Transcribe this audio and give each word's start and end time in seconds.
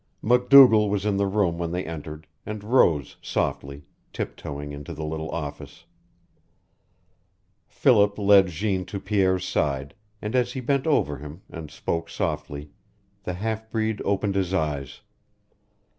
MacDougall 0.23 0.89
was 0.89 1.05
in 1.05 1.17
the 1.17 1.27
room 1.27 1.59
when 1.59 1.69
they 1.71 1.85
entered, 1.85 2.25
and 2.43 2.63
rose 2.63 3.17
softly, 3.21 3.83
tiptoeing 4.11 4.71
into 4.71 4.95
the 4.95 5.05
little 5.05 5.29
office. 5.29 5.85
Philip 7.67 8.17
led 8.17 8.47
Jeanne 8.47 8.85
to 8.85 8.99
Pierre's 8.99 9.47
side, 9.47 9.93
and 10.19 10.35
as 10.35 10.53
he 10.53 10.59
bent 10.59 10.87
over 10.87 11.17
him, 11.17 11.43
and 11.51 11.69
spoke 11.69 12.09
softly, 12.09 12.71
the 13.25 13.33
half 13.35 13.69
breed 13.69 14.01
opened 14.03 14.33
his 14.33 14.55
eyes. 14.55 15.01